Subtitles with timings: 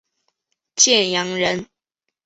[0.75, 1.67] 建阳人。